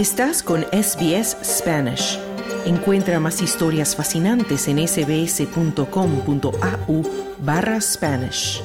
[0.00, 2.18] Estás con SBS Spanish.
[2.64, 5.82] Encuentra más historias fascinantes en sbs.com.au
[7.40, 8.62] barra Spanish.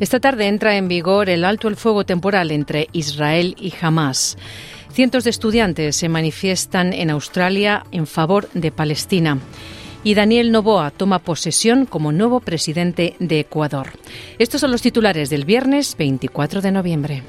[0.00, 4.38] Esta tarde entra en vigor el alto el fuego temporal entre Israel y Hamas.
[4.92, 9.38] Cientos de estudiantes se manifiestan en Australia en favor de Palestina.
[10.02, 13.92] Y Daniel Novoa toma posesión como nuevo presidente de Ecuador.
[14.38, 17.22] Estos son los titulares del viernes 24 de noviembre.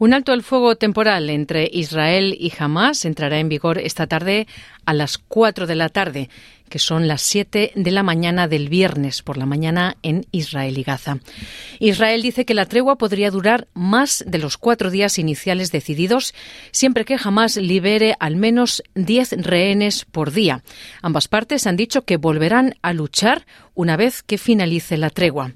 [0.00, 4.46] Un alto el fuego temporal entre Israel y Hamas entrará en vigor esta tarde
[4.86, 6.30] a las 4 de la tarde
[6.70, 10.82] que son las 7 de la mañana del viernes por la mañana en Israel y
[10.82, 11.18] Gaza.
[11.80, 16.32] Israel dice que la tregua podría durar más de los cuatro días iniciales decididos,
[16.70, 20.62] siempre que jamás libere al menos 10 rehenes por día.
[21.02, 25.52] Ambas partes han dicho que volverán a luchar una vez que finalice la tregua.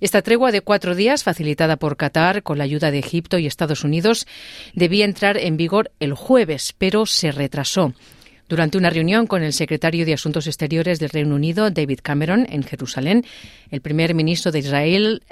[0.00, 3.84] Esta tregua de cuatro días, facilitada por Qatar con la ayuda de Egipto y Estados
[3.84, 4.26] Unidos,
[4.74, 7.94] debía entrar en vigor el jueves, pero se retrasó.
[8.48, 12.62] Durante una reunión con el secretario de Asuntos Exteriores del Reino Unido, David Cameron, en
[12.62, 13.24] Jerusalén,
[13.70, 15.22] el primer ministro de Israel,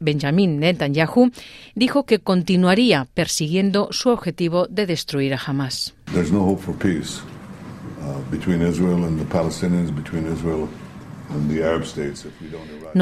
[0.00, 1.30] Benjamin Netanyahu,
[1.76, 5.94] dijo que continuaría persiguiendo su objetivo de destruir a Hamas.
[6.32, 6.46] No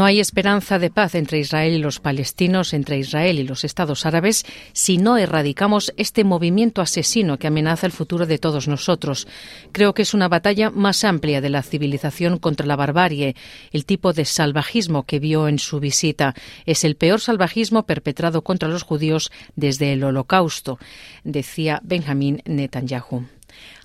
[0.04, 4.44] hay esperanza de paz entre Israel y los palestinos, entre Israel y los estados árabes,
[4.72, 9.26] si no erradicamos este movimiento asesino que amenaza el futuro de todos nosotros.
[9.72, 13.34] Creo que es una batalla más amplia de la civilización contra la barbarie,
[13.72, 16.34] el tipo de salvajismo que vio en su visita.
[16.66, 20.78] Es el peor salvajismo perpetrado contra los judíos desde el Holocausto,
[21.24, 23.24] decía Benjamin Netanyahu.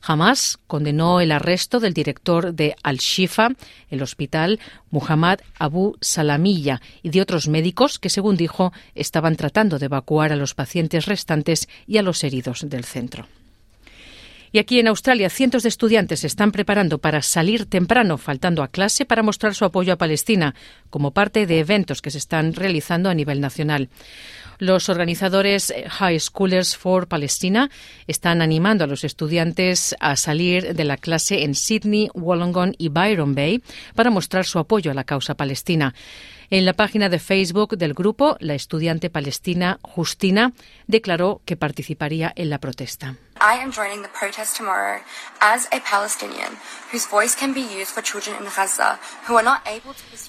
[0.02, 3.50] Hamas condenó el arresto del director de Al-Shifa,
[3.90, 4.60] el hospital,
[4.92, 10.36] Muhammad Abu Salamilla, y de otros médicos que, según dijo, estaban tratando de evacuar a
[10.36, 13.28] los pacientes restantes y a los heridos del centro.
[14.56, 18.70] Y aquí en Australia, cientos de estudiantes se están preparando para salir temprano, faltando a
[18.70, 20.56] clase, para mostrar su apoyo a Palestina,
[20.90, 23.90] como parte de eventos que se están realizando a nivel nacional.
[24.58, 27.70] Los organizadores High Schoolers for Palestina
[28.08, 33.36] están animando a los estudiantes a salir de la clase en Sydney, Wollongong y Byron
[33.36, 33.62] Bay
[33.96, 35.94] para mostrar su apoyo a la causa palestina.
[36.50, 40.54] En la página de Facebook del grupo, la estudiante palestina Justina
[40.88, 43.16] declaró que participaría en la protesta.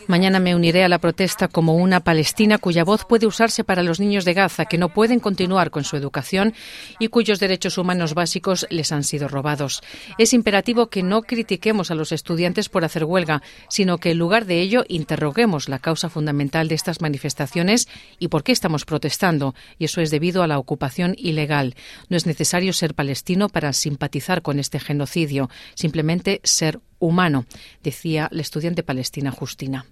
[0.09, 4.01] Mañana me uniré a la protesta como una palestina cuya voz puede usarse para los
[4.01, 6.55] niños de Gaza que no pueden continuar con su educación
[6.99, 9.83] y cuyos derechos humanos básicos les han sido robados.
[10.19, 14.47] Es imperativo que no critiquemos a los estudiantes por hacer huelga, sino que en lugar
[14.47, 17.89] de ello interroguemos la causa fundamental de estas manifestaciones
[18.19, 19.55] y por qué estamos protestando.
[19.79, 21.77] Y eso es debido a la ocupación ilegal.
[22.09, 27.47] No es necesario ser palestino para simpatizar con este genocidio, simplemente ser humano,
[27.85, 29.87] decía la estudiante palestina Justina.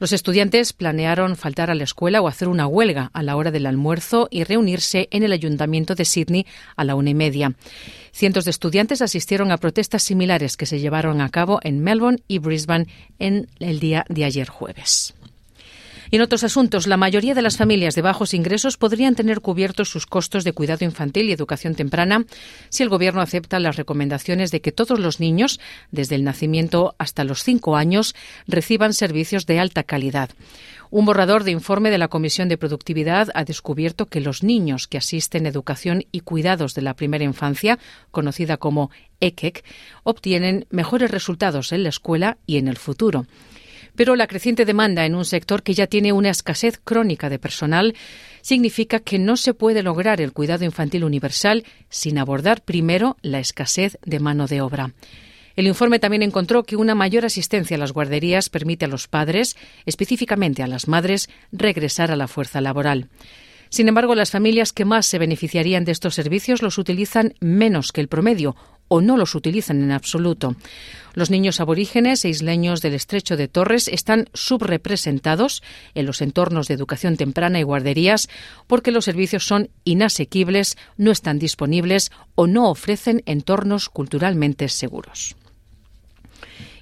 [0.00, 3.66] Los estudiantes planearon faltar a la escuela o hacer una huelga a la hora del
[3.66, 6.46] almuerzo y reunirse en el ayuntamiento de Sydney
[6.76, 7.54] a la una y media.
[8.12, 12.38] Cientos de estudiantes asistieron a protestas similares que se llevaron a cabo en Melbourne y
[12.38, 12.86] Brisbane
[13.18, 15.14] en el día de ayer jueves.
[16.10, 19.90] Y en otros asuntos, la mayoría de las familias de bajos ingresos podrían tener cubiertos
[19.90, 22.24] sus costos de cuidado infantil y educación temprana
[22.70, 25.60] si el Gobierno acepta las recomendaciones de que todos los niños,
[25.90, 28.14] desde el nacimiento hasta los cinco años,
[28.46, 30.30] reciban servicios de alta calidad.
[30.90, 34.96] Un borrador de informe de la Comisión de Productividad ha descubierto que los niños que
[34.96, 37.78] asisten a educación y cuidados de la primera infancia,
[38.10, 38.90] conocida como
[39.20, 39.64] EKEC,
[40.02, 43.26] obtienen mejores resultados en la escuela y en el futuro
[43.98, 47.96] pero la creciente demanda en un sector que ya tiene una escasez crónica de personal
[48.42, 53.98] significa que no se puede lograr el cuidado infantil universal sin abordar primero la escasez
[54.04, 54.92] de mano de obra.
[55.56, 59.56] El informe también encontró que una mayor asistencia a las guarderías permite a los padres,
[59.84, 63.08] específicamente a las madres, regresar a la fuerza laboral.
[63.68, 68.00] Sin embargo, las familias que más se beneficiarían de estos servicios los utilizan menos que
[68.00, 68.54] el promedio,
[68.88, 70.56] o no los utilizan en absoluto.
[71.14, 75.62] Los niños aborígenes e isleños del estrecho de Torres están subrepresentados
[75.94, 78.28] en los entornos de educación temprana y guarderías
[78.66, 85.37] porque los servicios son inasequibles, no están disponibles o no ofrecen entornos culturalmente seguros.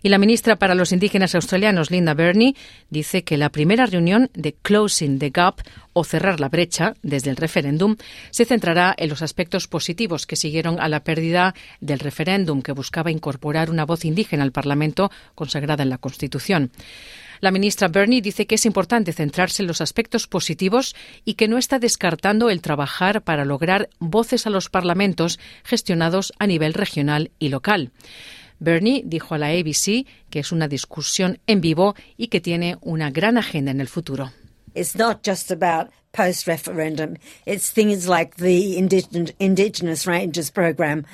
[0.06, 2.54] Y la ministra para los indígenas australianos, Linda Burney,
[2.90, 5.62] dice que la primera reunión de Closing the Gap
[5.94, 7.96] o cerrar la brecha desde el referéndum
[8.30, 13.10] se centrará en los aspectos positivos que siguieron a la pérdida del referéndum que buscaba
[13.10, 16.70] incorporar una voz indígena al Parlamento consagrada en la Constitución.
[17.40, 20.94] La ministra Burney dice que es importante centrarse en los aspectos positivos
[21.24, 26.46] y que no está descartando el trabajar para lograr voces a los parlamentos gestionados a
[26.46, 27.90] nivel regional y local.
[28.58, 33.10] Bernie dijo a la ABC que es una discusión en vivo y que tiene una
[33.10, 34.32] gran agenda en el futuro.
[34.74, 37.16] It's not just about post referendum,
[37.46, 41.04] it's things like the Indigenous Rangers program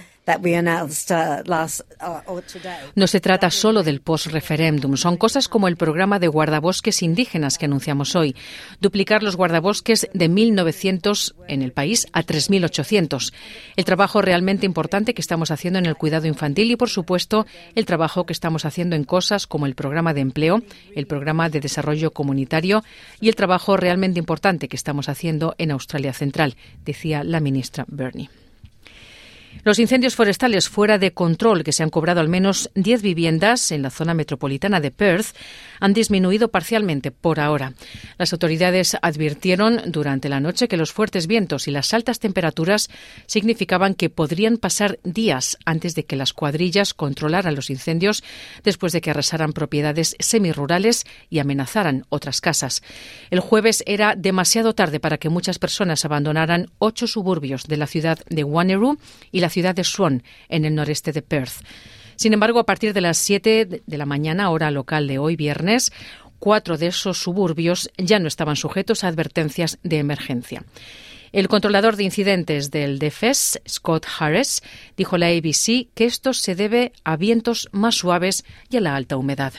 [2.94, 7.64] no se trata solo del post-referéndum, son cosas como el programa de guardabosques indígenas que
[7.64, 8.36] anunciamos hoy,
[8.80, 13.32] duplicar los guardabosques de 1.900 en el país a 3.800,
[13.76, 17.84] el trabajo realmente importante que estamos haciendo en el cuidado infantil y, por supuesto, el
[17.84, 20.62] trabajo que estamos haciendo en cosas como el programa de empleo,
[20.94, 22.84] el programa de desarrollo comunitario
[23.20, 28.30] y el trabajo realmente importante que estamos haciendo en Australia Central, decía la ministra Bernie.
[29.64, 33.82] Los incendios forestales fuera de control, que se han cobrado al menos 10 viviendas en
[33.82, 35.37] la zona metropolitana de Perth,
[35.78, 37.75] han disminuido parcialmente por ahora.
[38.19, 42.90] Las autoridades advirtieron durante la noche que los fuertes vientos y las altas temperaturas
[43.26, 48.25] significaban que podrían pasar días antes de que las cuadrillas controlaran los incendios
[48.64, 52.82] después de que arrasaran propiedades semirurales y amenazaran otras casas.
[53.31, 58.19] El jueves era demasiado tarde para que muchas personas abandonaran ocho suburbios de la ciudad
[58.28, 58.96] de Wanneroo
[59.31, 61.64] y la ciudad de Swan, en el noreste de Perth.
[62.16, 65.92] Sin embargo, a partir de las 7 de la mañana, hora local de hoy viernes,
[66.38, 70.64] cuatro de esos suburbios ya no estaban sujetos a advertencias de emergencia.
[71.32, 74.62] El controlador de incidentes del DFS, Scott Harris,
[74.96, 78.96] dijo a la ABC que esto se debe a vientos más suaves y a la
[78.96, 79.54] alta humedad.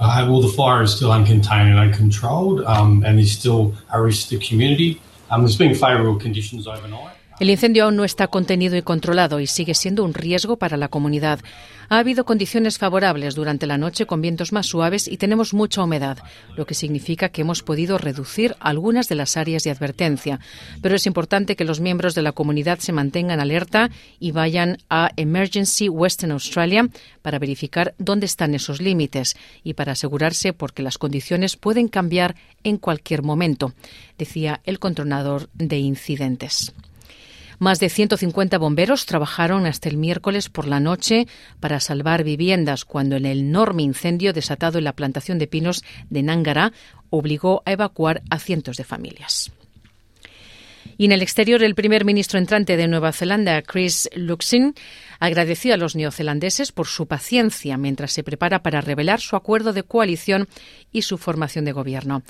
[0.00, 4.28] Uh, well, the fire is still uncontained and uncontrolled, um, and there's still a risk
[4.28, 5.00] to the community.
[5.28, 7.17] Um, there's been favourable conditions overnight.
[7.40, 10.88] El incendio aún no está contenido y controlado y sigue siendo un riesgo para la
[10.88, 11.38] comunidad.
[11.88, 16.18] Ha habido condiciones favorables durante la noche con vientos más suaves y tenemos mucha humedad,
[16.56, 20.40] lo que significa que hemos podido reducir algunas de las áreas de advertencia.
[20.82, 23.88] Pero es importante que los miembros de la comunidad se mantengan alerta
[24.18, 26.88] y vayan a Emergency Western Australia
[27.22, 32.78] para verificar dónde están esos límites y para asegurarse porque las condiciones pueden cambiar en
[32.78, 33.74] cualquier momento,
[34.18, 36.74] decía el controlador de incidentes.
[37.58, 41.26] Más de 150 bomberos trabajaron hasta el miércoles por la noche
[41.58, 46.72] para salvar viviendas cuando el enorme incendio desatado en la plantación de pinos de Nángara
[47.10, 49.50] obligó a evacuar a cientos de familias.
[51.00, 54.74] Y en el exterior, el primer ministro entrante de Nueva Zelanda, Chris Luxon,
[55.20, 59.84] agradeció a los neozelandeses por su paciencia mientras se prepara para revelar su acuerdo de
[59.84, 60.48] coalición
[60.90, 62.22] y su formación de gobierno.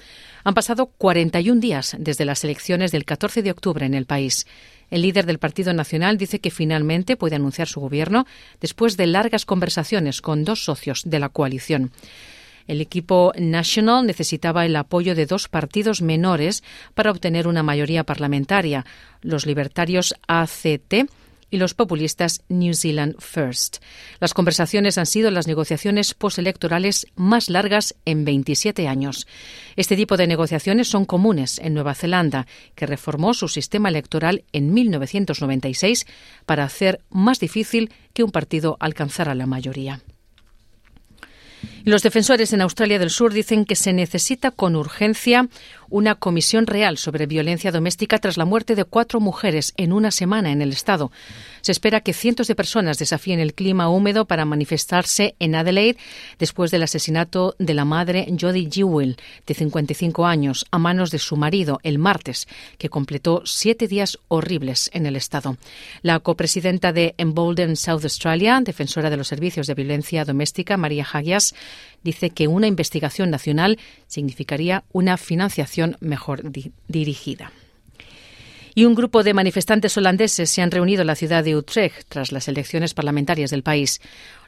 [0.44, 4.46] Han pasado 41 días desde las elecciones del 14 de octubre en el país.
[4.90, 8.26] El líder del Partido Nacional dice que finalmente puede anunciar su gobierno
[8.61, 11.93] después de largas conversaciones con dos socios de la coalición.
[12.67, 16.62] El equipo National necesitaba el apoyo de dos partidos menores
[16.94, 18.84] para obtener una mayoría parlamentaria,
[19.22, 21.08] los libertarios ACT
[21.50, 23.78] y los populistas New Zealand First.
[24.20, 29.26] Las conversaciones han sido las negociaciones postelectorales más largas en 27 años.
[29.76, 34.72] Este tipo de negociaciones son comunes en Nueva Zelanda, que reformó su sistema electoral en
[34.72, 36.06] 1996
[36.46, 40.02] para hacer más difícil que un partido alcanzara la mayoría.
[41.88, 45.48] Los defensores en Australia del Sur dicen que se necesita con urgencia
[45.90, 50.52] una comisión real sobre violencia doméstica tras la muerte de cuatro mujeres en una semana
[50.52, 51.10] en el Estado.
[51.62, 55.98] Se espera que cientos de personas desafíen el clima húmedo para manifestarse en Adelaide
[56.38, 59.16] después del asesinato de la madre Jodie Jewell,
[59.46, 64.90] de 55 años, a manos de su marido el martes, que completó siete días horribles
[64.92, 65.56] en el Estado.
[66.02, 71.54] La copresidenta de Embolden South Australia, defensora de los servicios de violencia doméstica, María Hagias,
[72.03, 76.43] dice que una investigación nacional significaría una financiación mejor
[76.89, 77.53] dirigida
[78.79, 82.31] y un grupo de manifestantes holandeses se han reunido en la ciudad de Utrecht tras
[82.31, 84.01] las elecciones parlamentarias del país.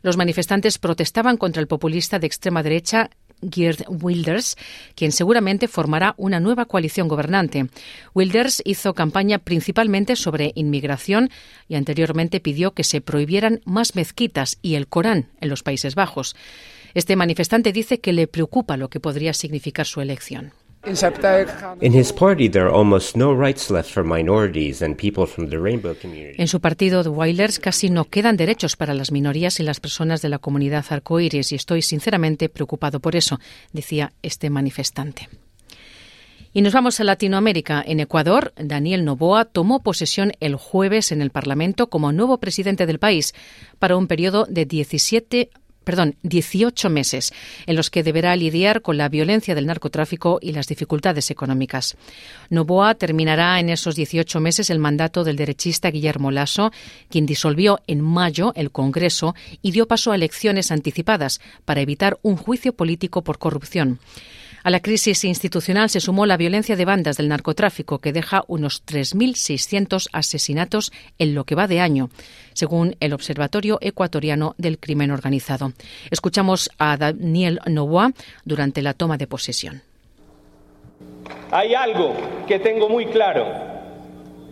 [0.02, 3.10] Los manifestantes protestaban contra el populista de extrema derecha
[3.42, 4.56] Geert Wilders,
[4.94, 7.66] quien seguramente formará una nueva coalición gobernante.
[8.14, 11.30] Wilders hizo campaña principalmente sobre inmigración
[11.68, 16.36] y anteriormente pidió que se prohibieran más mezquitas y el Corán en los Países Bajos.
[16.94, 20.52] Este manifestante dice que le preocupa lo que podría significar su elección.
[20.82, 20.96] En
[26.48, 30.30] su partido, The Wilders, casi no quedan derechos para las minorías y las personas de
[30.30, 33.38] la comunidad arcoíris y estoy sinceramente preocupado por eso,
[33.72, 35.28] decía este manifestante.
[36.52, 37.84] Y nos vamos a Latinoamérica.
[37.86, 42.98] En Ecuador, Daniel Noboa tomó posesión el jueves en el Parlamento como nuevo presidente del
[42.98, 43.34] país
[43.78, 45.50] para un periodo de 17
[45.84, 47.32] perdón, 18 meses
[47.66, 51.96] en los que deberá lidiar con la violencia del narcotráfico y las dificultades económicas.
[52.48, 56.72] Novoa terminará en esos 18 meses el mandato del derechista Guillermo Lasso,
[57.08, 62.36] quien disolvió en mayo el Congreso y dio paso a elecciones anticipadas para evitar un
[62.36, 63.98] juicio político por corrupción.
[64.62, 68.84] A la crisis institucional se sumó la violencia de bandas del narcotráfico, que deja unos
[68.84, 72.10] 3.600 asesinatos en lo que va de año,
[72.52, 75.72] según el Observatorio Ecuatoriano del Crimen Organizado.
[76.10, 78.12] Escuchamos a Daniel Novoa
[78.44, 79.82] durante la toma de posesión.
[81.50, 82.14] Hay algo
[82.46, 83.46] que tengo muy claro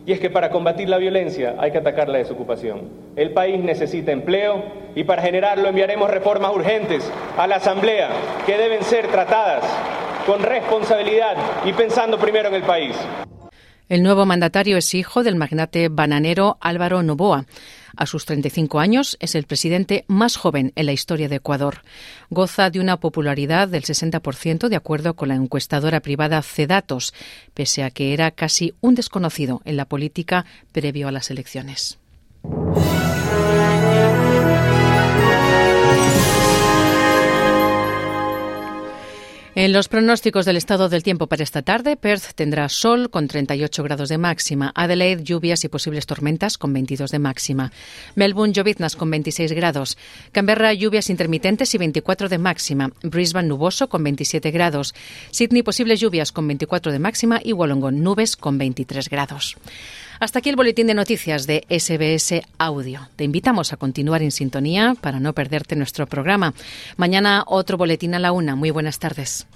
[0.06, 2.88] y es que para combatir la violencia hay que atacar la desocupación.
[3.14, 7.04] El país necesita empleo y para generarlo enviaremos reformas urgentes
[7.36, 8.08] a la Asamblea
[8.46, 9.64] que deben ser tratadas
[10.28, 12.94] con responsabilidad y pensando primero en el país.
[13.88, 17.46] El nuevo mandatario es hijo del magnate bananero Álvaro Novoa.
[17.96, 21.80] A sus 35 años es el presidente más joven en la historia de Ecuador.
[22.28, 27.14] Goza de una popularidad del 60% de acuerdo con la encuestadora privada Cedatos,
[27.54, 31.98] pese a que era casi un desconocido en la política previo a las elecciones.
[39.60, 43.82] En los pronósticos del estado del tiempo para esta tarde, Perth tendrá sol con 38
[43.82, 47.72] grados de máxima, Adelaide lluvias y posibles tormentas con 22 de máxima,
[48.14, 49.98] Melbourne lloviznas con 26 grados,
[50.30, 54.94] Canberra lluvias intermitentes y 24 de máxima, Brisbane nuboso con 27 grados,
[55.32, 59.56] Sydney posibles lluvias con 24 de máxima y Wollongong nubes con 23 grados.
[60.20, 63.08] Hasta aquí el boletín de noticias de SBS Audio.
[63.14, 66.54] Te invitamos a continuar en sintonía para no perderte nuestro programa.
[66.96, 68.56] Mañana otro boletín a la una.
[68.56, 69.46] Muy buenas tardes.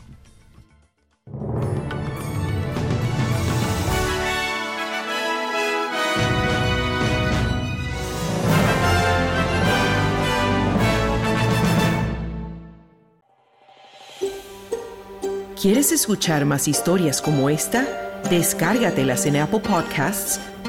[15.61, 17.87] ¿Quieres escuchar más historias como esta?
[18.31, 20.41] Descárgatelas en Apple Podcasts